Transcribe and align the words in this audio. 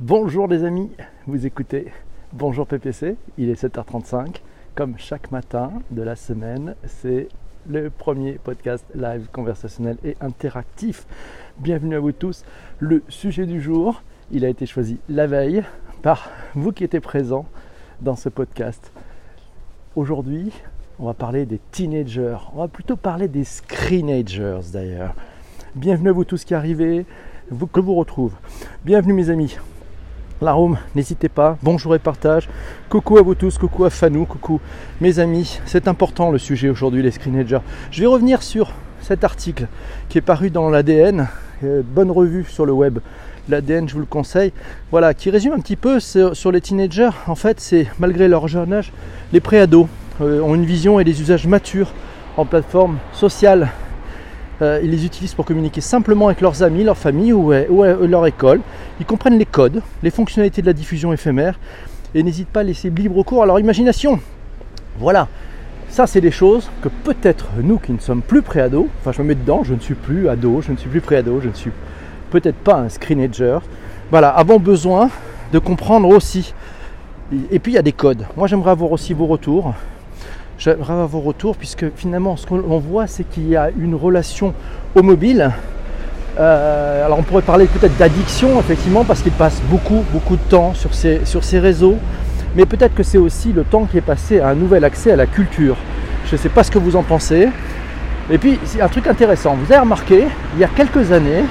Bonjour 0.00 0.46
les 0.46 0.62
amis, 0.62 0.90
vous 1.26 1.46
écoutez 1.46 1.90
Bonjour 2.34 2.66
PPC, 2.66 3.16
il 3.38 3.48
est 3.48 3.64
7h35. 3.64 4.42
Comme 4.74 4.98
chaque 4.98 5.30
matin 5.32 5.72
de 5.90 6.02
la 6.02 6.16
semaine, 6.16 6.74
c'est 6.84 7.28
le 7.66 7.88
premier 7.88 8.32
podcast 8.32 8.84
live 8.94 9.28
conversationnel 9.32 9.96
et 10.04 10.14
interactif. 10.20 11.06
Bienvenue 11.56 11.96
à 11.96 12.00
vous 12.00 12.12
tous. 12.12 12.44
Le 12.78 13.04
sujet 13.08 13.46
du 13.46 13.58
jour, 13.58 14.02
il 14.30 14.44
a 14.44 14.50
été 14.50 14.66
choisi 14.66 14.98
la 15.08 15.26
veille 15.26 15.62
par 16.02 16.28
vous 16.54 16.72
qui 16.72 16.84
étiez 16.84 17.00
présents 17.00 17.46
dans 18.02 18.16
ce 18.16 18.28
podcast. 18.28 18.92
Aujourd'hui, 19.94 20.52
on 20.98 21.06
va 21.06 21.14
parler 21.14 21.46
des 21.46 21.60
teenagers. 21.72 22.36
On 22.54 22.58
va 22.58 22.68
plutôt 22.68 22.96
parler 22.96 23.28
des 23.28 23.44
screenagers 23.44 24.60
d'ailleurs. 24.74 25.14
Bienvenue 25.74 26.10
à 26.10 26.12
vous 26.12 26.24
tous 26.26 26.44
qui 26.44 26.52
arrivez, 26.52 27.06
que 27.72 27.80
vous 27.80 27.94
retrouve. 27.94 28.34
Bienvenue 28.84 29.14
mes 29.14 29.30
amis 29.30 29.56
la 30.42 30.52
Rome, 30.52 30.76
n'hésitez 30.94 31.28
pas, 31.28 31.56
bonjour 31.62 31.94
et 31.94 31.98
partage. 31.98 32.48
Coucou 32.90 33.16
à 33.16 33.22
vous 33.22 33.34
tous, 33.34 33.56
coucou 33.56 33.84
à 33.84 33.90
Fanou, 33.90 34.26
coucou 34.26 34.60
mes 35.00 35.18
amis. 35.18 35.60
C'est 35.64 35.88
important 35.88 36.30
le 36.30 36.38
sujet 36.38 36.68
aujourd'hui, 36.68 37.02
les 37.02 37.10
screenagers. 37.10 37.60
Je 37.90 38.00
vais 38.02 38.06
revenir 38.06 38.42
sur 38.42 38.72
cet 39.00 39.24
article 39.24 39.66
qui 40.08 40.18
est 40.18 40.22
paru 40.22 40.50
dans 40.50 40.68
l'ADN, 40.68 41.28
euh, 41.64 41.82
bonne 41.82 42.10
revue 42.10 42.44
sur 42.44 42.66
le 42.66 42.72
web. 42.72 42.98
L'ADN, 43.48 43.88
je 43.88 43.94
vous 43.94 44.00
le 44.00 44.06
conseille. 44.06 44.52
Voilà, 44.90 45.14
qui 45.14 45.30
résume 45.30 45.54
un 45.54 45.60
petit 45.60 45.76
peu 45.76 46.00
sur 46.00 46.52
les 46.52 46.60
teenagers. 46.60 47.10
En 47.28 47.34
fait, 47.34 47.58
c'est 47.58 47.86
malgré 47.98 48.28
leur 48.28 48.46
jeune 48.46 48.72
âge, 48.72 48.92
les 49.32 49.40
préados 49.40 49.88
euh, 50.20 50.40
ont 50.42 50.54
une 50.54 50.66
vision 50.66 51.00
et 51.00 51.04
des 51.04 51.20
usages 51.22 51.46
matures 51.46 51.92
en 52.36 52.44
plateforme 52.44 52.98
sociale 53.12 53.70
euh, 54.62 54.80
ils 54.82 54.90
les 54.90 55.04
utilisent 55.04 55.34
pour 55.34 55.44
communiquer 55.44 55.80
simplement 55.80 56.28
avec 56.28 56.40
leurs 56.40 56.62
amis, 56.62 56.82
leur 56.82 56.96
famille 56.96 57.32
ou, 57.32 57.52
leur 57.52 58.26
école. 58.26 58.60
Ils 58.98 59.06
comprennent 59.06 59.38
les 59.38 59.46
codes, 59.46 59.82
les 60.02 60.10
fonctionnalités 60.10 60.62
de 60.62 60.66
la 60.66 60.72
diffusion 60.72 61.12
éphémère 61.12 61.58
et 62.14 62.22
n'hésitent 62.22 62.48
pas 62.48 62.60
à 62.60 62.62
laisser 62.64 62.90
libre 62.90 63.22
cours 63.22 63.42
à 63.42 63.46
leur 63.46 63.60
imagination. 63.60 64.20
Voilà, 64.98 65.28
ça 65.90 66.06
c'est 66.06 66.22
des 66.22 66.30
choses 66.30 66.70
que 66.80 66.88
peut-être 66.88 67.46
nous 67.62 67.78
qui 67.78 67.92
ne 67.92 67.98
sommes 67.98 68.22
plus 68.22 68.42
pré-ados, 68.42 68.86
enfin 69.00 69.12
je 69.12 69.20
me 69.20 69.28
mets 69.28 69.34
dedans, 69.34 69.62
je 69.64 69.74
ne 69.74 69.80
suis 69.80 69.94
plus 69.94 70.28
ado, 70.28 70.62
je 70.62 70.72
ne 70.72 70.76
suis 70.76 70.88
plus 70.88 71.02
pré-ado, 71.02 71.40
je 71.42 71.48
ne 71.48 71.54
suis 71.54 71.72
peut-être 72.30 72.56
pas 72.56 72.76
un 72.76 72.88
screenager, 72.88 73.58
voilà, 74.10 74.30
avons 74.30 74.58
besoin 74.58 75.10
de 75.52 75.58
comprendre 75.58 76.08
aussi. 76.08 76.54
Et 77.50 77.58
puis 77.58 77.72
il 77.72 77.74
y 77.74 77.78
a 77.78 77.82
des 77.82 77.92
codes. 77.92 78.24
Moi 78.36 78.46
j'aimerais 78.46 78.70
avoir 78.70 78.92
aussi 78.92 79.12
vos 79.12 79.26
retours 79.26 79.74
J'aimerais 80.58 80.94
avoir 80.94 81.08
vos 81.08 81.20
retours 81.20 81.56
puisque 81.56 81.90
finalement 81.96 82.36
ce 82.36 82.46
qu'on 82.46 82.78
voit 82.78 83.06
c'est 83.06 83.24
qu'il 83.24 83.48
y 83.48 83.56
a 83.56 83.70
une 83.76 83.94
relation 83.94 84.54
au 84.94 85.02
mobile. 85.02 85.52
Euh, 86.38 87.06
alors 87.06 87.18
on 87.18 87.22
pourrait 87.22 87.42
parler 87.42 87.64
peut-être 87.64 87.96
d'addiction 87.96 88.60
effectivement 88.60 89.04
parce 89.04 89.22
qu'il 89.22 89.32
passe 89.32 89.62
beaucoup 89.70 90.04
beaucoup 90.12 90.36
de 90.36 90.42
temps 90.42 90.74
sur 90.74 90.92
ces, 90.92 91.58
réseaux. 91.58 91.96
Mais 92.54 92.66
peut-être 92.66 92.94
que 92.94 93.02
c'est 93.02 93.18
aussi 93.18 93.52
le 93.52 93.64
temps 93.64 93.84
qui 93.84 93.98
est 93.98 94.02
passé 94.02 94.40
à 94.40 94.48
un 94.48 94.54
nouvel 94.54 94.84
accès 94.84 95.12
à 95.12 95.16
la 95.16 95.26
culture. 95.26 95.76
Je 96.26 96.32
ne 96.32 96.38
sais 96.38 96.48
pas 96.48 96.62
ce 96.62 96.70
que 96.70 96.78
vous 96.78 96.96
en 96.96 97.02
pensez. 97.02 97.48
Et 98.30 98.38
puis 98.38 98.58
un 98.80 98.88
truc 98.88 99.06
intéressant. 99.06 99.56
Vous 99.56 99.70
avez 99.72 99.80
remarqué, 99.80 100.24
il 100.54 100.60
y 100.60 100.64
a 100.64 100.68
quelques 100.68 101.12
années, 101.12 101.44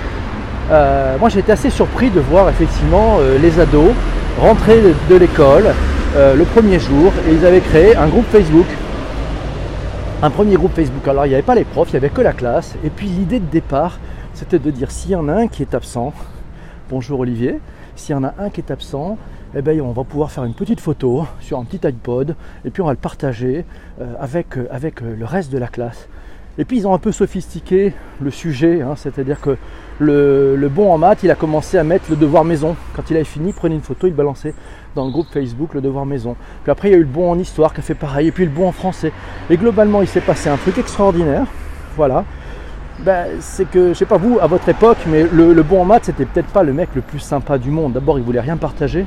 euh, 0.71 1.17
moi 1.19 1.29
été 1.29 1.51
assez 1.51 1.69
surpris 1.69 2.09
de 2.09 2.19
voir 2.19 2.49
effectivement 2.49 3.17
euh, 3.19 3.37
les 3.39 3.59
ados 3.59 3.93
rentrer 4.39 4.81
de, 5.09 5.15
l'école 5.15 5.65
le 6.17 6.43
premier 6.45 6.79
jour 6.79 7.11
et 7.27 7.33
ils 7.33 7.45
avaient 7.45 7.59
créé 7.59 7.95
un 7.95 8.07
groupe 8.07 8.25
Facebook 8.31 8.65
un 10.21 10.29
premier 10.29 10.55
groupe 10.55 10.75
Facebook. 10.75 11.07
Alors 11.07 11.25
il 11.25 11.29
n'y 11.29 11.35
avait 11.35 11.43
pas 11.43 11.55
les 11.55 11.65
profs, 11.65 11.89
il 11.89 11.93
n'y 11.93 11.97
avait 11.97 12.09
que 12.09 12.21
la 12.21 12.33
classe. 12.33 12.75
Et 12.83 12.89
puis 12.89 13.07
l'idée 13.07 13.39
de 13.39 13.45
départ, 13.45 13.99
c'était 14.35 14.59
de 14.59 14.69
dire 14.69 14.91
s'il 14.91 15.11
y 15.11 15.15
en 15.15 15.29
a 15.29 15.33
un 15.33 15.47
qui 15.47 15.61
est 15.61 15.73
absent, 15.73 16.13
bonjour 16.89 17.21
Olivier, 17.21 17.59
s'il 17.95 18.13
y 18.13 18.17
en 18.17 18.25
a 18.25 18.33
un 18.37 18.49
qui 18.49 18.59
est 18.59 18.69
absent, 18.69 19.17
eh 19.55 19.61
ben, 19.61 19.79
on 19.79 19.93
va 19.93 20.03
pouvoir 20.03 20.29
faire 20.29 20.43
une 20.43 20.53
petite 20.53 20.81
photo 20.81 21.25
sur 21.39 21.57
un 21.57 21.63
petit 21.63 21.87
iPod 21.87 22.35
et 22.65 22.69
puis 22.69 22.81
on 22.81 22.85
va 22.85 22.91
le 22.91 22.97
partager 22.97 23.63
euh, 24.01 24.13
avec, 24.19 24.57
euh, 24.57 24.67
euh, 24.73 25.15
le 25.15 25.25
reste 25.25 25.53
de 25.53 25.57
la 25.57 25.67
classe. 25.67 26.09
Et 26.57 26.65
puis 26.65 26.77
ils 26.77 26.87
ont 26.87 26.93
un 26.93 26.99
peu 26.99 27.13
sophistiqué 27.13 27.93
le 28.19 28.29
sujet, 28.29 28.81
hein, 28.81 28.95
c'est-à-dire 28.97 29.39
que 29.39 29.57
le, 29.99 30.69
bon 30.69 30.91
en 30.91 30.97
maths, 30.97 31.23
il 31.23 31.31
a 31.31 31.35
commencé 31.35 31.77
à 31.77 31.85
mettre 31.85 32.09
le 32.09 32.17
devoir 32.17 32.43
maison. 32.43 32.75
Quand 32.93 33.09
il 33.09 33.15
avait 33.15 33.23
fini, 33.23 33.49
il 33.49 33.53
prenait 33.53 33.75
une 33.75 33.81
photo, 33.81 34.07
il 34.07 34.13
balançait 34.13 34.53
dans 34.95 35.05
le 35.05 35.11
groupe 35.11 35.27
Facebook 35.31 35.73
le 35.73 35.81
devoir 35.81 36.05
maison. 36.05 36.35
Puis 36.63 36.71
après, 36.71 36.89
il 36.89 36.91
y 36.91 36.95
a 36.95 36.97
eu 36.97 37.03
le 37.03 37.05
bon 37.05 37.31
en 37.31 37.39
histoire 37.39 37.73
qui 37.73 37.79
a 37.79 37.83
fait 37.83 37.95
pareil, 37.95 38.27
et 38.27 38.31
puis 38.33 38.43
le 38.43 38.51
bon 38.51 38.67
en 38.67 38.73
français. 38.73 39.13
Et 39.49 39.55
globalement, 39.55 40.01
il 40.01 40.07
s'est 40.09 40.19
passé 40.19 40.49
un 40.49 40.57
truc 40.57 40.77
extraordinaire. 40.77 41.45
Voilà. 41.95 42.25
Ben, 42.99 43.27
c'est 43.41 43.69
que, 43.69 43.89
je 43.89 43.93
sais 43.93 44.05
pas 44.05 44.17
vous, 44.17 44.39
à 44.41 44.47
votre 44.47 44.69
époque, 44.69 44.97
mais 45.07 45.23
le, 45.29 45.61
bon 45.63 45.81
en 45.81 45.85
maths, 45.85 46.05
c'était 46.05 46.25
peut-être 46.25 46.47
pas 46.47 46.63
le 46.63 46.71
mec 46.71 46.89
le 46.95 47.01
plus 47.01 47.19
sympa 47.19 47.57
du 47.57 47.69
monde. 47.69 47.93
D'abord, 47.93 48.17
il 48.17 48.23
voulait 48.23 48.39
rien 48.39 48.55
partager. 48.55 49.05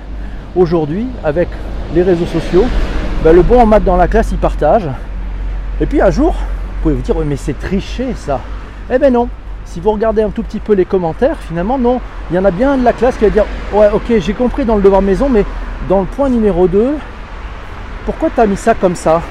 Aujourd'hui, 0.54 1.06
avec 1.25 1.49
les 1.94 2.03
réseaux 2.03 2.26
sociaux, 2.26 2.65
ben, 3.25 3.32
le 3.34 3.43
bon 3.43 3.60
en 3.60 3.66
maths 3.66 3.84
dans 3.84 3.97
la 3.97 4.06
classe, 4.06 4.31
il 4.31 4.38
partage. 4.38 4.88
Et 5.81 5.87
puis 5.87 6.03
un 6.03 6.10
jour, 6.10 6.32
vous 6.32 6.82
pouvez 6.82 6.94
vous 6.94 7.03
dire, 7.03 7.15
mais 7.25 7.37
c'est 7.37 7.59
triché 7.59 8.09
ça. 8.15 8.41
Eh 8.91 8.99
ben 8.99 9.12
non, 9.12 9.28
si 9.65 9.81
vous 9.81 9.91
regardez 9.91 10.22
un 10.22 10.31
tout 10.31 10.43
petit 10.43 10.60
peu 10.60 10.75
les 10.75 10.84
commentaires, 10.84 11.38
finalement, 11.38 11.78
non, 11.78 12.00
il 12.31 12.37
y 12.37 12.38
en 12.38 12.44
a 12.44 12.50
bien 12.50 12.76
de 12.76 12.84
la 12.84 12.93
classe 12.93 13.16
qui 13.16 13.25
va 13.25 13.31
dire, 13.31 13.44
ouais, 13.72 13.88
ok, 13.93 14.19
j'ai 14.19 14.34
compris 14.34 14.65
dans 14.65 14.76
le 14.76 14.82
devoir 14.82 15.03
maison, 15.03 15.28
mais 15.28 15.44
dans 15.88 16.00
le 16.00 16.06
point 16.06 16.28
numéro 16.28 16.69
2, 16.69 16.94
pourquoi 18.05 18.28
tu 18.34 18.41
as 18.41 18.47
mis 18.47 18.56
ça 18.56 18.75
comme 18.75 18.97
ça? 18.97 19.22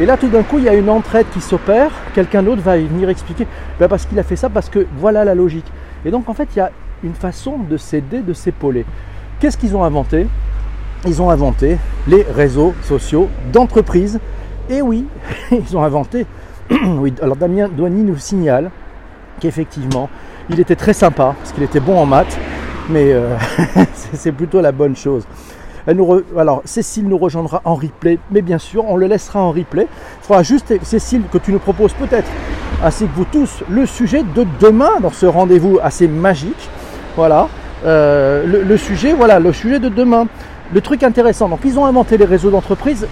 Et 0.00 0.06
là, 0.06 0.16
tout 0.16 0.28
d'un 0.28 0.42
coup, 0.42 0.58
il 0.58 0.64
y 0.64 0.68
a 0.68 0.74
une 0.74 0.88
entraide 0.88 1.26
qui 1.32 1.40
s'opère, 1.40 1.90
quelqu'un 2.14 2.42
d'autre 2.42 2.62
va 2.62 2.76
venir 2.76 3.08
expliquer, 3.08 3.46
ben, 3.80 3.88
parce 3.88 4.06
qu'il 4.06 4.18
a 4.18 4.22
fait 4.22 4.36
ça, 4.36 4.48
parce 4.48 4.68
que 4.68 4.86
voilà 4.98 5.24
la 5.24 5.34
logique. 5.34 5.66
Et 6.04 6.10
donc, 6.10 6.28
en 6.28 6.34
fait, 6.34 6.48
il 6.54 6.58
y 6.58 6.62
a 6.62 6.70
une 7.02 7.14
façon 7.14 7.58
de 7.58 7.76
s'aider, 7.76 8.20
de 8.20 8.32
s'épauler. 8.32 8.84
Qu'est-ce 9.40 9.58
qu'ils 9.58 9.76
ont 9.76 9.82
inventé? 9.82 10.26
Ils 11.06 11.20
ont 11.20 11.30
inventé 11.30 11.78
les 12.06 12.22
réseaux 12.22 12.74
sociaux 12.82 13.28
d'entreprise. 13.52 14.20
Et 14.70 14.82
oui, 14.82 15.06
ils 15.50 15.76
ont 15.76 15.82
inventé 15.82 16.26
oui, 16.98 17.14
alors 17.22 17.36
Damien 17.36 17.68
Douany 17.68 18.02
nous 18.02 18.18
signale 18.18 18.70
qu'effectivement, 19.40 20.10
il 20.50 20.60
était 20.60 20.76
très 20.76 20.92
sympa, 20.92 21.34
parce 21.38 21.52
qu'il 21.52 21.62
était 21.62 21.80
bon 21.80 21.98
en 21.98 22.04
maths, 22.04 22.38
mais 22.90 23.12
euh, 23.12 23.36
c'est 24.12 24.32
plutôt 24.32 24.60
la 24.60 24.72
bonne 24.72 24.94
chose. 24.94 25.24
Alors, 25.88 26.62
Cécile 26.66 27.08
nous 27.08 27.16
rejoindra 27.16 27.62
en 27.64 27.74
replay, 27.74 28.18
mais 28.30 28.42
bien 28.42 28.58
sûr, 28.58 28.84
on 28.86 28.96
le 28.96 29.06
laissera 29.06 29.40
en 29.40 29.52
replay. 29.52 29.86
Il 30.22 30.26
faudra 30.26 30.42
juste, 30.42 30.74
Cécile, 30.82 31.22
que 31.32 31.38
tu 31.38 31.50
nous 31.50 31.58
proposes 31.58 31.94
peut-être, 31.94 32.28
ainsi 32.84 33.06
que 33.06 33.14
vous 33.14 33.24
tous, 33.24 33.62
le 33.70 33.86
sujet 33.86 34.22
de 34.22 34.46
demain 34.60 35.00
dans 35.00 35.10
ce 35.10 35.24
rendez-vous 35.24 35.78
assez 35.82 36.06
magique. 36.06 36.68
Voilà, 37.16 37.48
euh, 37.86 38.46
le, 38.46 38.62
le, 38.64 38.76
sujet, 38.76 39.14
voilà, 39.14 39.40
le 39.40 39.52
sujet 39.52 39.78
de 39.78 39.88
demain. 39.88 40.26
Le 40.74 40.82
truc 40.82 41.02
intéressant, 41.02 41.48
donc 41.48 41.60
ils 41.64 41.78
ont 41.78 41.86
inventé 41.86 42.18
les 42.18 42.26
réseaux 42.26 42.50
d'entreprise, 42.50 43.06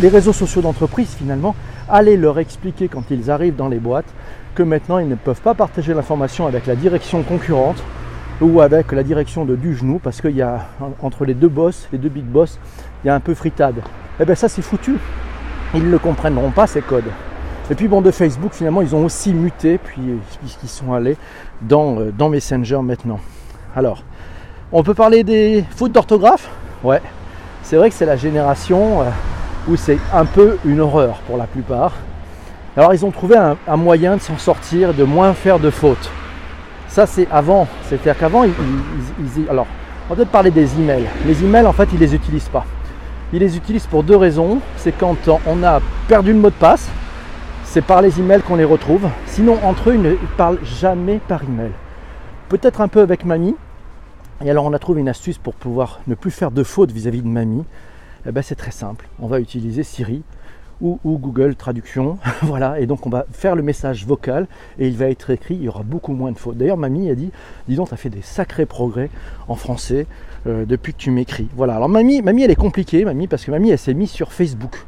les 0.00 0.08
réseaux 0.08 0.32
sociaux 0.32 0.60
d'entreprise 0.60 1.14
finalement, 1.16 1.54
allez 1.88 2.16
leur 2.16 2.40
expliquer 2.40 2.88
quand 2.88 3.04
ils 3.12 3.30
arrivent 3.30 3.54
dans 3.54 3.68
les 3.68 3.78
boîtes 3.78 4.12
que 4.56 4.64
maintenant 4.64 4.98
ils 4.98 5.06
ne 5.06 5.14
peuvent 5.14 5.40
pas 5.40 5.54
partager 5.54 5.94
l'information 5.94 6.48
avec 6.48 6.66
la 6.66 6.74
direction 6.74 7.22
concurrente 7.22 7.80
ou 8.40 8.60
avec 8.60 8.92
la 8.92 9.02
direction 9.02 9.44
de 9.44 9.56
du 9.56 9.74
genou 9.74 9.98
parce 10.02 10.20
qu'il 10.20 10.36
y 10.36 10.42
a 10.42 10.68
entre 11.02 11.24
les 11.24 11.34
deux 11.34 11.48
boss, 11.48 11.88
les 11.92 11.98
deux 11.98 12.08
big 12.08 12.24
boss, 12.24 12.58
il 13.02 13.08
y 13.08 13.10
a 13.10 13.14
un 13.14 13.20
peu 13.20 13.34
fritade. 13.34 13.78
Et 13.78 14.22
eh 14.22 14.24
bien 14.24 14.34
ça 14.34 14.48
c'est 14.48 14.62
foutu. 14.62 14.96
Ils 15.74 15.90
ne 15.90 15.96
comprendront 15.98 16.50
pas 16.50 16.66
ces 16.66 16.82
codes. 16.82 17.10
Et 17.70 17.74
puis 17.74 17.88
bon 17.88 18.00
de 18.00 18.10
Facebook 18.10 18.52
finalement 18.52 18.82
ils 18.82 18.94
ont 18.94 19.04
aussi 19.04 19.32
muté 19.32 19.78
puis 19.78 20.02
puisqu'ils 20.40 20.68
sont 20.68 20.92
allés 20.92 21.16
dans, 21.62 21.98
euh, 21.98 22.12
dans 22.16 22.28
Messenger 22.28 22.80
maintenant. 22.82 23.20
Alors, 23.74 24.02
on 24.72 24.82
peut 24.82 24.94
parler 24.94 25.22
des 25.22 25.64
fautes 25.76 25.92
d'orthographe? 25.92 26.48
Ouais, 26.82 27.02
c'est 27.62 27.76
vrai 27.76 27.90
que 27.90 27.94
c'est 27.94 28.06
la 28.06 28.16
génération 28.16 29.02
euh, 29.02 29.04
où 29.68 29.76
c'est 29.76 29.98
un 30.12 30.24
peu 30.24 30.58
une 30.64 30.80
horreur 30.80 31.18
pour 31.26 31.36
la 31.36 31.44
plupart. 31.44 31.92
Alors 32.76 32.92
ils 32.92 33.04
ont 33.04 33.10
trouvé 33.10 33.36
un, 33.36 33.76
moyen 33.76 34.16
de 34.16 34.20
s'en 34.20 34.36
sortir, 34.38 34.92
de 34.92 35.04
moins 35.04 35.32
faire 35.32 35.58
de 35.58 35.70
fautes. 35.70 36.10
Ça 36.96 37.04
c'est 37.04 37.28
avant, 37.30 37.68
c'est-à-dire 37.82 38.16
qu'avant, 38.16 38.44
ils, 38.44 38.52
alors 39.50 39.66
on 40.06 40.14
va 40.14 40.16
peut-être 40.16 40.30
parler 40.30 40.50
des 40.50 40.80
emails. 40.80 41.04
Les 41.26 41.44
emails 41.44 41.66
en 41.66 41.74
fait 41.74 41.90
ils 41.92 41.98
les 41.98 42.14
utilisent 42.14 42.48
pas. 42.48 42.64
Ils 43.34 43.40
les 43.40 43.54
utilisent 43.54 43.86
pour 43.86 44.02
deux 44.02 44.16
raisons. 44.16 44.60
C'est 44.78 44.92
quand 44.92 45.14
on 45.46 45.62
a 45.62 45.82
perdu 46.08 46.32
le 46.32 46.38
mot 46.38 46.48
de 46.48 46.54
passe, 46.54 46.88
c'est 47.64 47.82
par 47.82 48.00
les 48.00 48.18
emails 48.18 48.40
qu'on 48.40 48.56
les 48.56 48.64
retrouve. 48.64 49.10
Sinon 49.26 49.58
entre 49.62 49.90
eux 49.90 49.96
ils 49.96 50.00
ne 50.00 50.14
parlent 50.38 50.58
jamais 50.64 51.20
par 51.28 51.44
email. 51.44 51.72
Peut-être 52.48 52.80
un 52.80 52.88
peu 52.88 53.02
avec 53.02 53.26
mamie. 53.26 53.56
Et 54.42 54.50
alors 54.50 54.64
on 54.64 54.72
a 54.72 54.78
trouvé 54.78 55.02
une 55.02 55.10
astuce 55.10 55.36
pour 55.36 55.52
pouvoir 55.52 56.00
ne 56.06 56.14
plus 56.14 56.30
faire 56.30 56.50
de 56.50 56.62
fautes 56.62 56.92
vis-à-vis 56.92 57.20
de 57.20 57.28
mamie. 57.28 57.66
Eh 58.26 58.32
ben, 58.32 58.40
c'est 58.40 58.54
très 58.54 58.70
simple. 58.70 59.06
On 59.20 59.26
va 59.26 59.38
utiliser 59.40 59.82
Siri 59.82 60.22
ou, 60.80 60.98
Google 61.04 61.54
Traduction. 61.54 62.18
voilà, 62.42 62.80
et 62.80 62.86
donc 62.86 63.06
on 63.06 63.10
va 63.10 63.26
faire 63.32 63.56
le 63.56 63.62
message 63.62 64.06
vocal 64.06 64.46
et 64.78 64.88
il 64.88 64.96
va 64.96 65.06
être 65.06 65.30
écrit, 65.30 65.54
il 65.54 65.62
y 65.62 65.68
aura 65.68 65.82
beaucoup 65.82 66.12
moins 66.12 66.32
de 66.32 66.38
fautes. 66.38 66.56
D'ailleurs, 66.56 66.76
mamie 66.76 67.10
a 67.10 67.14
dit, 67.14 67.30
dis 67.68 67.76
donc, 67.76 67.88
tu 67.88 67.96
fait 67.96 68.10
des 68.10 68.22
sacrés 68.22 68.66
progrès 68.66 69.10
en 69.48 69.54
français 69.54 70.06
euh, 70.46 70.64
depuis 70.66 70.92
que 70.92 70.98
tu 70.98 71.10
m'écris. 71.10 71.48
Voilà, 71.56 71.76
alors 71.76 71.88
mamie, 71.88 72.22
mamie, 72.22 72.42
elle 72.42 72.50
est 72.50 72.56
compliquée, 72.56 73.04
mamie, 73.04 73.26
parce 73.26 73.44
que 73.44 73.50
mamie, 73.50 73.70
elle 73.70 73.78
s'est 73.78 73.94
mise 73.94 74.10
sur 74.10 74.32
Facebook. 74.32 74.84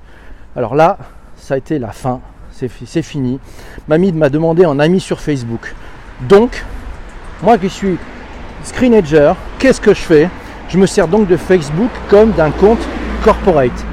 Alors 0.56 0.74
là, 0.74 0.98
ça 1.36 1.54
a 1.54 1.56
été 1.56 1.78
la 1.78 1.92
fin, 1.92 2.20
c'est 2.50 3.02
fini. 3.02 3.38
Mamie 3.86 4.12
m'a 4.12 4.28
demandé 4.28 4.66
en 4.66 4.78
ami 4.78 5.00
sur 5.00 5.20
Facebook. 5.20 5.74
Donc, 6.28 6.64
moi 7.42 7.56
qui 7.58 7.68
suis 7.68 7.96
screenager, 8.64 9.34
qu'est-ce 9.58 9.80
que 9.80 9.94
je 9.94 10.00
fais? 10.00 10.28
Je 10.68 10.76
me 10.76 10.86
sers 10.86 11.08
donc 11.08 11.28
de 11.28 11.36
Facebook 11.36 11.90
comme 12.10 12.32
d'un 12.32 12.50
compte 12.50 12.80
corporate. 13.24 13.84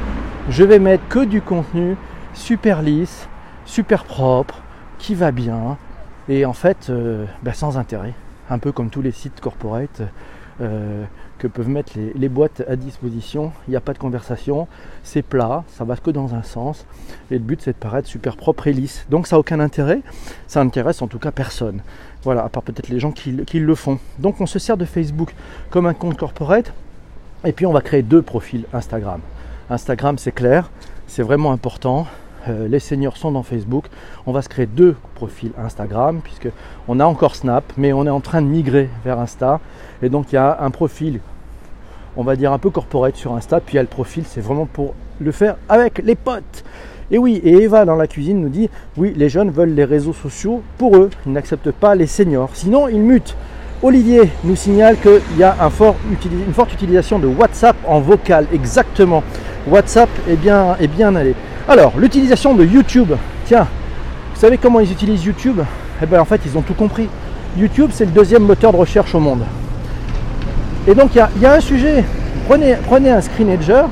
Je 0.47 0.63
vais 0.63 0.77
mettre 0.77 1.07
que 1.07 1.25
du 1.25 1.41
contenu 1.41 1.97
super 2.35 2.83
lisse, 2.83 3.27
super 3.65 4.03
propre, 4.03 4.61
qui 4.99 5.15
va 5.15 5.31
bien, 5.31 5.75
et 6.29 6.45
en 6.45 6.53
fait 6.53 6.91
euh, 6.91 7.25
bah, 7.41 7.53
sans 7.53 7.79
intérêt. 7.79 8.13
Un 8.51 8.59
peu 8.59 8.71
comme 8.71 8.91
tous 8.91 9.01
les 9.01 9.11
sites 9.11 9.41
corporate 9.41 10.03
euh, 10.61 11.03
que 11.39 11.47
peuvent 11.47 11.67
mettre 11.67 11.93
les, 12.13 12.29
boîtes 12.29 12.61
à 12.69 12.75
disposition. 12.75 13.53
Il 13.67 13.71
n'y 13.71 13.75
a 13.75 13.81
pas 13.81 13.93
de 13.93 13.97
conversation, 13.97 14.67
c'est 15.01 15.23
plat, 15.23 15.63
ça 15.67 15.83
va 15.83 15.97
que 15.97 16.11
dans 16.11 16.35
un 16.35 16.43
sens. 16.43 16.85
Et 17.31 17.39
le 17.39 17.43
but 17.43 17.59
c'est 17.59 17.73
de 17.73 17.77
paraître 17.77 18.07
super 18.07 18.37
propre 18.37 18.67
et 18.67 18.73
lisse. 18.73 19.07
Donc 19.09 19.25
ça 19.25 19.37
n'a 19.37 19.39
aucun 19.39 19.59
intérêt, 19.59 20.01
ça 20.45 20.61
intéresse 20.61 21.01
en 21.01 21.07
tout 21.07 21.19
cas 21.19 21.31
personne. 21.31 21.81
Voilà, 22.23 22.43
à 22.43 22.49
part 22.49 22.61
peut-être 22.61 22.89
les 22.89 22.99
gens 22.99 23.11
qui 23.11 23.31
le 23.31 23.75
font. 23.75 23.97
Donc 24.19 24.39
on 24.39 24.45
se 24.45 24.59
sert 24.59 24.77
de 24.77 24.85
Facebook 24.85 25.33
comme 25.71 25.87
un 25.87 25.95
compte 25.95 26.17
corporate. 26.17 26.71
Et 27.45 27.51
puis 27.51 27.65
on 27.65 27.73
va 27.73 27.81
créer 27.81 28.03
deux 28.03 28.21
profils 28.21 28.65
Instagram. 28.73 29.21
Instagram 29.69 30.17
c'est 30.17 30.31
clair, 30.31 30.69
c'est 31.07 31.23
vraiment 31.23 31.51
important. 31.51 32.05
Euh, 32.47 32.67
les 32.67 32.79
seniors 32.79 33.17
sont 33.17 33.31
dans 33.31 33.41
Facebook. 33.41 33.85
On 34.27 34.31
va 34.31 34.43
se 34.43 34.49
créer 34.49 34.67
deux 34.67 34.95
profils 35.15 35.51
Instagram, 35.57 36.19
puisque 36.23 36.49
on 36.87 36.99
a 36.99 37.05
encore 37.05 37.35
Snap, 37.35 37.63
mais 37.75 37.91
on 37.91 38.05
est 38.05 38.11
en 38.11 38.19
train 38.19 38.43
de 38.43 38.47
migrer 38.47 38.89
vers 39.03 39.19
Insta. 39.19 39.59
Et 40.03 40.09
donc 40.09 40.31
il 40.31 40.35
y 40.35 40.37
a 40.37 40.57
un 40.61 40.69
profil, 40.69 41.19
on 42.15 42.23
va 42.23 42.35
dire 42.35 42.51
un 42.51 42.59
peu 42.59 42.69
corporate 42.69 43.15
sur 43.15 43.33
Insta, 43.33 43.59
puis 43.59 43.73
il 43.73 43.75
y 43.77 43.79
a 43.79 43.83
le 43.83 43.87
profil, 43.87 44.23
c'est 44.27 44.41
vraiment 44.41 44.67
pour 44.67 44.93
le 45.19 45.31
faire 45.31 45.55
avec 45.67 45.97
les 45.99 46.15
potes. 46.15 46.63
Et 47.09 47.17
oui, 47.17 47.41
et 47.43 47.63
Eva 47.63 47.85
dans 47.85 47.95
la 47.95 48.07
cuisine 48.07 48.41
nous 48.41 48.49
dit 48.49 48.69
oui, 48.97 49.13
les 49.15 49.29
jeunes 49.29 49.49
veulent 49.49 49.73
les 49.73 49.85
réseaux 49.85 50.13
sociaux 50.13 50.61
pour 50.77 50.95
eux, 50.97 51.09
ils 51.25 51.31
n'acceptent 51.31 51.71
pas 51.71 51.95
les 51.95 52.07
seniors, 52.07 52.51
sinon 52.53 52.87
ils 52.87 53.01
mutent. 53.01 53.35
Olivier 53.83 54.31
nous 54.43 54.55
signale 54.55 54.97
qu'il 54.97 55.37
y 55.37 55.43
a 55.43 55.55
une 55.59 56.53
forte 56.53 56.73
utilisation 56.73 57.19
de 57.19 57.27
WhatsApp 57.27 57.75
en 57.87 57.99
vocal, 57.99 58.47
exactement. 58.53 59.21
WhatsApp 59.67 60.09
est 60.29 60.35
bien, 60.35 60.75
est 60.79 60.87
bien 60.87 61.15
allé. 61.15 61.35
Alors, 61.67 61.93
l'utilisation 61.97 62.53
de 62.53 62.63
YouTube. 62.63 63.11
Tiens, 63.45 63.67
vous 64.33 64.39
savez 64.39 64.57
comment 64.57 64.79
ils 64.79 64.91
utilisent 64.91 65.25
YouTube? 65.25 65.61
Eh 66.01 66.05
bien, 66.05 66.19
en 66.19 66.25
fait, 66.25 66.41
ils 66.45 66.57
ont 66.57 66.61
tout 66.61 66.73
compris. 66.73 67.09
YouTube, 67.57 67.89
c'est 67.93 68.05
le 68.05 68.11
deuxième 68.11 68.43
moteur 68.43 68.71
de 68.71 68.77
recherche 68.77 69.15
au 69.15 69.19
monde. 69.19 69.43
Et 70.87 70.93
donc, 70.93 71.15
il 71.15 71.41
y, 71.41 71.45
a 71.45 71.53
un 71.53 71.59
sujet. 71.59 72.03
Prenez, 72.47 73.09
un 73.09 73.21
screenager. 73.21 73.85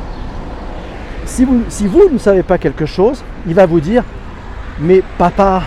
Si 1.26 1.46
vous, 1.46 1.64
si 1.70 1.88
vous 1.88 2.10
ne 2.12 2.20
savez 2.20 2.44
pas 2.44 2.58
quelque 2.58 2.86
chose, 2.86 3.24
il 3.48 3.56
va 3.56 3.66
vous 3.66 3.80
dire 3.80 4.04
Mais 4.80 5.02
papa, 5.18 5.64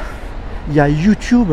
il 0.68 0.74
y 0.74 0.80
a 0.80 0.88
YouTube. 0.88 1.52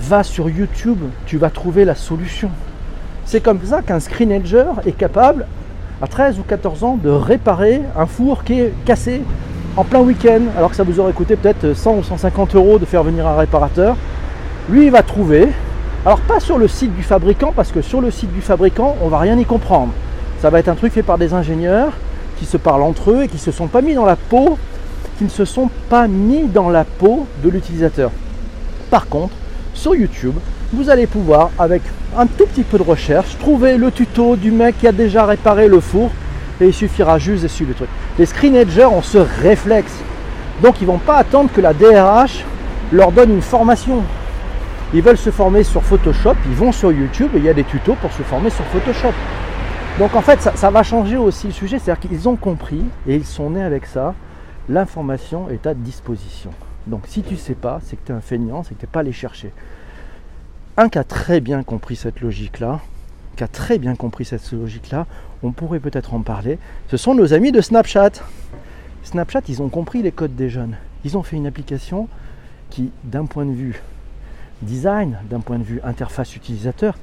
Va 0.00 0.22
sur 0.22 0.48
YouTube, 0.48 0.98
tu 1.26 1.36
vas 1.36 1.50
trouver 1.50 1.84
la 1.84 1.94
solution. 1.94 2.50
C'est 3.26 3.40
comme 3.40 3.60
ça 3.64 3.82
qu'un 3.82 4.00
screenager 4.00 4.64
est 4.86 4.96
capable 4.96 5.46
à 6.02 6.08
13 6.08 6.40
ou 6.40 6.42
14 6.42 6.82
ans 6.82 6.98
de 7.00 7.08
réparer 7.08 7.80
un 7.96 8.06
four 8.06 8.42
qui 8.42 8.60
est 8.60 8.72
cassé 8.84 9.22
en 9.76 9.84
plein 9.84 10.00
week-end, 10.00 10.40
alors 10.58 10.70
que 10.70 10.76
ça 10.76 10.82
vous 10.82 10.98
aurait 10.98 11.12
coûté 11.12 11.36
peut-être 11.36 11.74
100 11.74 11.94
ou 11.94 12.02
150 12.02 12.56
euros 12.56 12.78
de 12.80 12.84
faire 12.84 13.04
venir 13.04 13.24
un 13.26 13.36
réparateur. 13.36 13.96
Lui, 14.68 14.86
il 14.86 14.90
va 14.90 15.02
trouver. 15.02 15.48
Alors 16.04 16.18
pas 16.20 16.40
sur 16.40 16.58
le 16.58 16.66
site 16.66 16.94
du 16.96 17.04
fabricant, 17.04 17.52
parce 17.54 17.70
que 17.70 17.80
sur 17.80 18.00
le 18.00 18.10
site 18.10 18.32
du 18.32 18.40
fabricant, 18.40 18.96
on 19.00 19.08
va 19.08 19.20
rien 19.20 19.38
y 19.38 19.44
comprendre. 19.44 19.92
Ça 20.40 20.50
va 20.50 20.58
être 20.58 20.68
un 20.68 20.74
truc 20.74 20.92
fait 20.92 21.04
par 21.04 21.18
des 21.18 21.34
ingénieurs 21.34 21.92
qui 22.36 22.46
se 22.46 22.56
parlent 22.56 22.82
entre 22.82 23.12
eux 23.12 23.22
et 23.22 23.28
qui 23.28 23.38
se 23.38 23.52
sont 23.52 23.68
pas 23.68 23.80
mis 23.80 23.94
dans 23.94 24.04
la 24.04 24.16
peau, 24.16 24.58
qui 25.18 25.24
ne 25.24 25.30
se 25.30 25.44
sont 25.44 25.70
pas 25.88 26.08
mis 26.08 26.42
dans 26.48 26.68
la 26.68 26.84
peau 26.84 27.28
de 27.44 27.48
l'utilisateur. 27.48 28.10
Par 28.90 29.06
contre, 29.06 29.34
sur 29.72 29.94
YouTube, 29.94 30.34
vous 30.72 30.88
allez 30.88 31.06
pouvoir, 31.06 31.50
avec 31.58 31.82
un 32.16 32.26
tout 32.26 32.46
petit 32.46 32.62
peu 32.62 32.78
de 32.78 32.82
recherche, 32.82 33.36
trouver 33.38 33.76
le 33.76 33.90
tuto 33.90 34.36
du 34.36 34.50
mec 34.50 34.78
qui 34.78 34.88
a 34.88 34.92
déjà 34.92 35.26
réparé 35.26 35.68
le 35.68 35.80
four 35.80 36.10
et 36.60 36.66
il 36.66 36.74
suffira 36.74 37.18
juste 37.18 37.42
de 37.42 37.48
suivre 37.48 37.70
le 37.70 37.74
truc. 37.74 37.88
Les 38.18 38.26
screenagers 38.26 38.86
ont 38.86 39.02
ce 39.02 39.18
réflexe. 39.18 39.92
Donc 40.62 40.80
ils 40.80 40.86
ne 40.86 40.92
vont 40.92 40.98
pas 40.98 41.16
attendre 41.16 41.50
que 41.52 41.60
la 41.60 41.74
DRH 41.74 42.44
leur 42.90 43.12
donne 43.12 43.32
une 43.32 43.42
formation. 43.42 44.02
Ils 44.94 45.02
veulent 45.02 45.18
se 45.18 45.30
former 45.30 45.62
sur 45.62 45.82
Photoshop, 45.82 46.34
ils 46.46 46.54
vont 46.54 46.72
sur 46.72 46.90
YouTube 46.90 47.30
et 47.34 47.38
il 47.38 47.44
y 47.44 47.48
a 47.48 47.54
des 47.54 47.64
tutos 47.64 47.96
pour 48.00 48.12
se 48.12 48.22
former 48.22 48.50
sur 48.50 48.64
Photoshop. 48.66 49.12
Donc 49.98 50.14
en 50.14 50.22
fait, 50.22 50.40
ça, 50.40 50.70
va 50.70 50.82
changer 50.82 51.18
aussi 51.18 51.48
le 51.48 51.52
sujet, 51.52 51.78
c'est-à-dire 51.78 52.08
qu'ils 52.08 52.28
ont 52.28 52.36
compris 52.36 52.82
et 53.06 53.14
ils 53.14 53.26
sont 53.26 53.50
nés 53.50 53.62
avec 53.62 53.84
ça. 53.84 54.14
L'information 54.70 55.50
est 55.50 55.66
à 55.66 55.74
disposition. 55.74 56.50
Donc 56.86 57.02
si 57.08 57.22
tu 57.22 57.34
ne 57.34 57.38
sais 57.38 57.54
pas, 57.54 57.80
c'est 57.82 57.96
que 57.96 58.06
tu 58.06 58.12
es 58.12 58.14
un 58.14 58.20
feignant, 58.20 58.62
c'est 58.62 58.74
que 58.74 58.80
tu 58.80 58.86
n'es 58.86 58.90
pas 58.90 59.00
allé 59.00 59.12
chercher 59.12 59.52
un 60.76 60.88
qui 60.88 60.98
a 60.98 61.04
très 61.04 61.40
bien 61.40 61.62
compris 61.62 61.96
cette 61.96 62.20
logique-là, 62.20 62.80
qui 63.36 63.44
a 63.44 63.48
très 63.48 63.78
bien 63.78 63.94
compris 63.94 64.24
cette 64.24 64.50
logique-là, 64.52 65.06
on 65.42 65.52
pourrait 65.52 65.80
peut-être 65.80 66.14
en 66.14 66.20
parler, 66.20 66.58
ce 66.88 66.96
sont 66.96 67.14
nos 67.14 67.34
amis 67.34 67.52
de 67.52 67.60
Snapchat. 67.60 68.12
Snapchat, 69.02 69.42
ils 69.48 69.62
ont 69.62 69.68
compris 69.68 70.02
les 70.02 70.12
codes 70.12 70.36
des 70.36 70.48
jeunes. 70.48 70.76
Ils 71.04 71.16
ont 71.16 71.22
fait 71.22 71.36
une 71.36 71.46
application 71.46 72.08
qui, 72.70 72.92
d'un 73.04 73.26
point 73.26 73.44
de 73.44 73.52
vue 73.52 73.82
design, 74.62 75.18
d'un 75.28 75.40
point 75.40 75.58
de 75.58 75.64
vue 75.64 75.80
interface 75.82 76.36
utilisateur, 76.36 76.96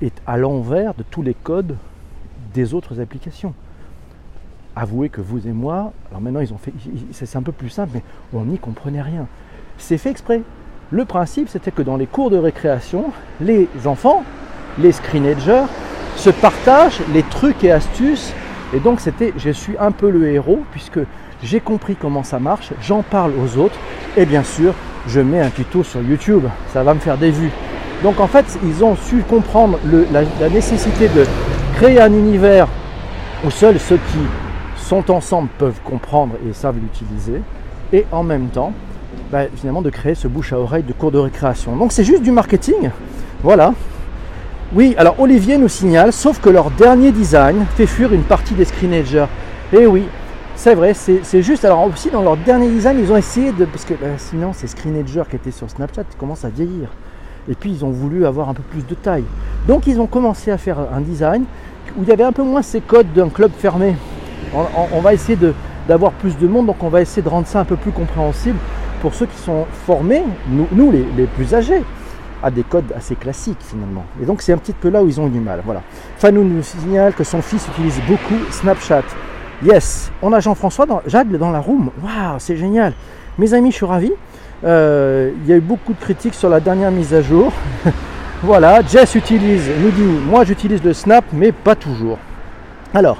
est 0.00 0.14
à 0.26 0.36
l'envers 0.36 0.94
de 0.94 1.02
tous 1.02 1.22
les 1.22 1.34
codes 1.34 1.76
des 2.54 2.74
autres 2.74 3.00
applications. 3.00 3.54
Avouez 4.74 5.08
que 5.08 5.20
vous 5.20 5.46
et 5.46 5.52
moi, 5.52 5.92
alors 6.08 6.20
maintenant 6.20 6.40
ils 6.40 6.52
ont 6.52 6.58
fait, 6.58 6.72
c'est 7.12 7.36
un 7.36 7.42
peu 7.42 7.52
plus 7.52 7.68
simple, 7.68 7.92
mais 7.94 8.02
on 8.32 8.44
n'y 8.44 8.58
comprenait 8.58 9.02
rien. 9.02 9.28
C'est 9.78 9.98
fait 9.98 10.10
exprès. 10.10 10.42
Le 10.90 11.04
principe, 11.06 11.48
c'était 11.48 11.70
que 11.70 11.82
dans 11.82 11.96
les 11.96 12.06
cours 12.06 12.30
de 12.30 12.36
récréation, 12.36 13.06
les 13.40 13.68
enfants, 13.86 14.22
les 14.78 14.92
screenagers, 14.92 15.64
se 16.16 16.30
partagent 16.30 17.00
les 17.12 17.22
trucs 17.22 17.64
et 17.64 17.72
astuces. 17.72 18.32
Et 18.74 18.80
donc, 18.80 19.00
c'était, 19.00 19.32
je 19.38 19.50
suis 19.50 19.74
un 19.80 19.92
peu 19.92 20.10
le 20.10 20.28
héros, 20.28 20.60
puisque 20.72 21.00
j'ai 21.42 21.60
compris 21.60 21.96
comment 21.96 22.22
ça 22.22 22.38
marche, 22.38 22.72
j'en 22.82 23.02
parle 23.02 23.32
aux 23.42 23.58
autres, 23.58 23.78
et 24.16 24.26
bien 24.26 24.42
sûr, 24.42 24.74
je 25.08 25.20
mets 25.20 25.40
un 25.40 25.50
tuto 25.50 25.82
sur 25.82 26.02
YouTube. 26.02 26.44
Ça 26.72 26.82
va 26.82 26.92
me 26.92 27.00
faire 27.00 27.16
des 27.16 27.30
vues. 27.30 27.50
Donc, 28.02 28.20
en 28.20 28.26
fait, 28.26 28.58
ils 28.62 28.84
ont 28.84 28.94
su 28.94 29.22
comprendre 29.22 29.78
la, 30.12 30.48
nécessité 30.50 31.08
de 31.08 31.24
créer 31.76 32.00
un 32.00 32.12
univers 32.12 32.68
où 33.44 33.50
seuls 33.50 33.80
ceux 33.80 33.96
qui 33.96 34.18
sont 34.76 35.10
ensemble 35.10 35.48
peuvent 35.58 35.80
comprendre 35.82 36.34
et 36.48 36.52
savent 36.52 36.76
l'utiliser. 36.76 37.40
Et 37.92 38.04
en 38.12 38.22
même 38.22 38.48
temps, 38.48 38.72
bah, 39.30 39.44
finalement 39.54 39.82
de 39.82 39.90
créer 39.90 40.14
ce 40.14 40.28
bouche 40.28 40.52
à 40.52 40.58
oreille 40.58 40.82
de 40.82 40.92
cours 40.92 41.10
de 41.10 41.18
récréation. 41.18 41.76
Donc 41.76 41.92
c'est 41.92 42.04
juste 42.04 42.22
du 42.22 42.30
marketing. 42.30 42.90
Voilà. 43.42 43.74
Oui, 44.74 44.94
alors 44.98 45.20
Olivier 45.20 45.56
nous 45.56 45.68
signale, 45.68 46.12
sauf 46.12 46.40
que 46.40 46.48
leur 46.48 46.70
dernier 46.70 47.12
design 47.12 47.64
fait 47.76 47.86
fuir 47.86 48.12
une 48.12 48.22
partie 48.22 48.54
des 48.54 48.64
screenagers. 48.64 49.26
Et 49.72 49.78
eh 49.80 49.86
oui, 49.86 50.04
c'est 50.56 50.74
vrai, 50.74 50.94
c'est 50.94 51.42
juste. 51.42 51.64
Alors 51.64 51.84
aussi 51.86 52.10
dans 52.10 52.22
leur 52.22 52.36
dernier 52.36 52.68
design, 52.68 52.98
ils 52.98 53.12
ont 53.12 53.16
essayé 53.16 53.52
de. 53.52 53.64
Parce 53.64 53.84
que 53.84 53.94
bah, 53.94 54.06
sinon, 54.16 54.52
ces 54.52 54.66
screenagers 54.66 55.24
qui 55.28 55.36
étaient 55.36 55.50
sur 55.50 55.70
Snapchat 55.70 56.04
commencent 56.18 56.44
à 56.44 56.48
vieillir. 56.48 56.88
Et 57.48 57.54
puis 57.54 57.70
ils 57.70 57.84
ont 57.84 57.90
voulu 57.90 58.24
avoir 58.24 58.48
un 58.48 58.54
peu 58.54 58.62
plus 58.62 58.86
de 58.86 58.94
taille. 58.94 59.24
Donc 59.68 59.86
ils 59.86 60.00
ont 60.00 60.06
commencé 60.06 60.50
à 60.50 60.58
faire 60.58 60.78
un 60.78 61.00
design 61.00 61.44
où 61.96 62.02
il 62.02 62.08
y 62.08 62.12
avait 62.12 62.24
un 62.24 62.32
peu 62.32 62.42
moins 62.42 62.62
ces 62.62 62.80
codes 62.80 63.12
d'un 63.12 63.28
club 63.28 63.50
fermé. 63.56 63.94
On, 64.54 64.64
on 64.92 65.00
va 65.00 65.12
essayer 65.12 65.38
d'avoir 65.86 66.12
plus 66.12 66.38
de 66.38 66.46
monde, 66.46 66.66
donc 66.66 66.82
on 66.82 66.88
va 66.88 67.02
essayer 67.02 67.22
de 67.22 67.28
rendre 67.28 67.46
ça 67.46 67.60
un 67.60 67.64
peu 67.64 67.76
plus 67.76 67.92
compréhensible 67.92 68.58
pour 69.04 69.12
ceux 69.12 69.26
qui 69.26 69.36
sont 69.36 69.66
formés, 69.84 70.22
nous, 70.48 70.90
les, 70.90 71.26
plus 71.26 71.52
âgés, 71.52 71.82
à 72.42 72.50
des 72.50 72.62
codes 72.62 72.90
assez 72.96 73.14
classiques 73.14 73.60
finalement. 73.60 74.06
Et 74.22 74.24
donc 74.24 74.40
c'est 74.40 74.54
un 74.54 74.56
petit 74.56 74.72
peu 74.72 74.88
là 74.88 75.02
où 75.02 75.06
ils 75.06 75.20
ont 75.20 75.26
du 75.26 75.40
mal. 75.40 75.60
Voilà. 75.62 75.82
Fanou 76.16 76.42
nous 76.42 76.62
signale 76.62 77.12
que 77.12 77.22
son 77.22 77.42
fils 77.42 77.68
utilise 77.68 78.00
beaucoup 78.08 78.38
Snapchat. 78.50 79.02
Yes, 79.62 80.10
on 80.22 80.32
a 80.32 80.40
Jean-François 80.40 80.86
dans, 80.86 81.02
Jade 81.06 81.30
dans 81.36 81.50
la 81.50 81.60
room. 81.60 81.90
Waouh, 82.02 82.36
c'est 82.38 82.56
génial. 82.56 82.94
Mes 83.36 83.52
amis, 83.52 83.72
je 83.72 83.76
suis 83.76 83.84
ravi. 83.84 84.10
Euh, 84.64 85.32
il 85.42 85.50
y 85.50 85.52
a 85.52 85.56
eu 85.56 85.60
beaucoup 85.60 85.92
de 85.92 86.00
critiques 86.00 86.34
sur 86.34 86.48
la 86.48 86.60
dernière 86.60 86.90
mise 86.90 87.12
à 87.12 87.20
jour. 87.20 87.52
voilà, 88.42 88.80
Jess 88.80 89.14
utilise, 89.16 89.68
nous 89.82 89.90
dit, 89.90 90.02
moi 90.30 90.44
j'utilise 90.44 90.82
le 90.82 90.94
Snap, 90.94 91.26
mais 91.30 91.52
pas 91.52 91.74
toujours. 91.74 92.16
Alors, 92.94 93.18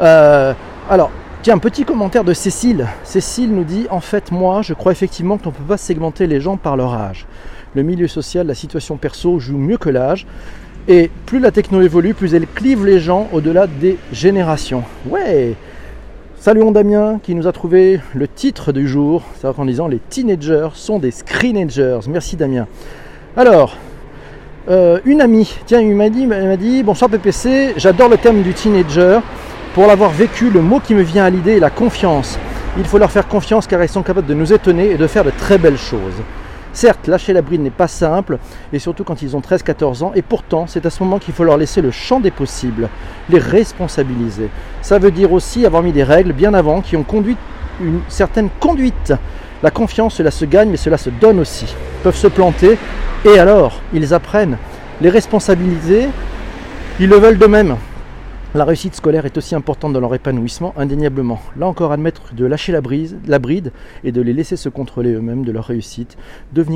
euh, 0.00 0.54
alors 0.88 1.10
Tiens, 1.46 1.58
petit 1.58 1.84
commentaire 1.84 2.24
de 2.24 2.32
Cécile. 2.32 2.88
Cécile 3.04 3.54
nous 3.54 3.62
dit 3.62 3.86
En 3.90 4.00
fait, 4.00 4.32
moi, 4.32 4.62
je 4.62 4.74
crois 4.74 4.90
effectivement 4.90 5.38
qu'on 5.38 5.50
ne 5.50 5.54
peut 5.54 5.62
pas 5.62 5.76
segmenter 5.76 6.26
les 6.26 6.40
gens 6.40 6.56
par 6.56 6.76
leur 6.76 6.92
âge. 6.92 7.24
Le 7.76 7.84
milieu 7.84 8.08
social, 8.08 8.48
la 8.48 8.54
situation 8.56 8.96
perso 8.96 9.38
joue 9.38 9.56
mieux 9.56 9.76
que 9.76 9.88
l'âge. 9.88 10.26
Et 10.88 11.08
plus 11.24 11.38
la 11.38 11.52
techno 11.52 11.80
évolue, 11.82 12.14
plus 12.14 12.34
elle 12.34 12.48
clive 12.48 12.84
les 12.84 12.98
gens 12.98 13.28
au-delà 13.32 13.68
des 13.68 13.96
générations. 14.10 14.82
Ouais 15.08 15.54
Saluons 16.36 16.72
Damien 16.72 17.20
qui 17.22 17.36
nous 17.36 17.46
a 17.46 17.52
trouvé 17.52 18.00
le 18.12 18.26
titre 18.26 18.72
du 18.72 18.88
jour, 18.88 19.22
c'est 19.40 19.46
en 19.46 19.64
disant 19.66 19.86
les 19.86 20.00
teenagers 20.00 20.70
sont 20.74 20.98
des 20.98 21.12
screenagers. 21.12 22.00
Merci 22.08 22.34
Damien. 22.34 22.66
Alors, 23.36 23.76
euh, 24.68 24.98
une 25.04 25.20
amie, 25.20 25.54
tiens, 25.64 25.78
elle 25.78 25.94
m'a 25.94 26.10
dit, 26.10 26.26
dit 26.58 26.82
Bonsoir 26.82 27.08
PPC, 27.08 27.74
j'adore 27.76 28.08
le 28.08 28.16
thème 28.16 28.42
du 28.42 28.52
teenager. 28.52 29.20
Pour 29.76 29.86
l'avoir 29.86 30.08
vécu, 30.08 30.48
le 30.48 30.62
mot 30.62 30.80
qui 30.80 30.94
me 30.94 31.02
vient 31.02 31.26
à 31.26 31.28
l'idée 31.28 31.58
est 31.58 31.60
la 31.60 31.68
confiance. 31.68 32.38
Il 32.78 32.86
faut 32.86 32.96
leur 32.96 33.10
faire 33.10 33.28
confiance 33.28 33.66
car 33.66 33.84
ils 33.84 33.90
sont 33.90 34.02
capables 34.02 34.26
de 34.26 34.32
nous 34.32 34.54
étonner 34.54 34.92
et 34.92 34.96
de 34.96 35.06
faire 35.06 35.22
de 35.22 35.28
très 35.28 35.58
belles 35.58 35.76
choses. 35.76 36.14
Certes, 36.72 37.06
lâcher 37.06 37.34
la 37.34 37.42
bride 37.42 37.60
n'est 37.60 37.68
pas 37.68 37.86
simple, 37.86 38.38
et 38.72 38.78
surtout 38.78 39.04
quand 39.04 39.20
ils 39.20 39.36
ont 39.36 39.40
13-14 39.40 40.02
ans, 40.02 40.12
et 40.14 40.22
pourtant 40.22 40.66
c'est 40.66 40.86
à 40.86 40.88
ce 40.88 41.02
moment 41.02 41.18
qu'il 41.18 41.34
faut 41.34 41.44
leur 41.44 41.58
laisser 41.58 41.82
le 41.82 41.90
champ 41.90 42.20
des 42.20 42.30
possibles, 42.30 42.88
les 43.28 43.38
responsabiliser. 43.38 44.48
Ça 44.80 44.98
veut 44.98 45.10
dire 45.10 45.30
aussi 45.30 45.66
avoir 45.66 45.82
mis 45.82 45.92
des 45.92 46.04
règles 46.04 46.32
bien 46.32 46.54
avant 46.54 46.80
qui 46.80 46.96
ont 46.96 47.02
conduit 47.02 47.36
une 47.82 48.00
certaine 48.08 48.48
conduite. 48.58 49.12
La 49.62 49.70
confiance, 49.70 50.14
cela 50.14 50.30
se 50.30 50.46
gagne, 50.46 50.70
mais 50.70 50.78
cela 50.78 50.96
se 50.96 51.10
donne 51.10 51.38
aussi. 51.38 51.66
Ils 51.66 52.02
peuvent 52.02 52.16
se 52.16 52.28
planter, 52.28 52.78
et 53.26 53.38
alors, 53.38 53.82
ils 53.92 54.14
apprennent. 54.14 54.56
Les 55.02 55.10
responsabiliser, 55.10 56.08
ils 56.98 57.10
le 57.10 57.16
veulent 57.16 57.36
d'eux-mêmes. 57.36 57.76
La 58.54 58.64
réussite 58.64 58.94
scolaire 58.94 59.26
est 59.26 59.36
aussi 59.36 59.54
importante 59.54 59.92
dans 59.92 60.00
leur 60.00 60.14
épanouissement, 60.14 60.72
indéniablement. 60.76 61.40
Là 61.56 61.66
encore, 61.66 61.92
admettre 61.92 62.32
de 62.32 62.46
lâcher 62.46 62.72
la, 62.72 62.80
bride 62.80 63.72
et 64.04 64.12
de 64.12 64.22
les 64.22 64.32
laisser 64.32 64.56
se 64.56 64.68
contrôler 64.68 65.12
eux-mêmes 65.12 65.44
de 65.44 65.52
leur 65.52 65.64
réussite, 65.64 66.16
devenir 66.52 66.74